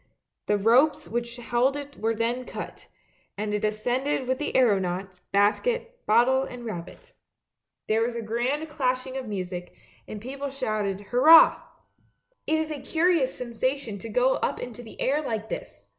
The 0.47 0.57
ropes 0.57 1.07
which 1.07 1.35
held 1.35 1.77
it 1.77 1.95
were 1.95 2.15
then 2.15 2.43
cut, 2.45 2.87
and 3.37 3.53
it 3.53 3.63
ascended 3.63 4.25
with 4.27 4.39
the 4.39 4.55
aeronaut, 4.57 5.19
basket, 5.31 6.03
bottle 6.07 6.41
and 6.41 6.65
rabbit. 6.65 7.13
There 7.87 8.01
was 8.01 8.15
a 8.15 8.23
grand 8.23 8.67
clashing 8.67 9.15
of 9.15 9.27
music, 9.27 9.75
and 10.07 10.19
the 10.19 10.27
people 10.27 10.49
shouted 10.49 11.01
"Hurrah! 11.11 11.61
""It 12.47 12.57
is 12.57 12.71
a 12.71 12.81
curious 12.81 13.35
sensation 13.37 13.99
to 13.99 14.09
go 14.09 14.37
up 14.37 14.59
into 14.59 14.81
the 14.81 14.99
air 14.99 15.21
like 15.21 15.49
this! 15.49 15.85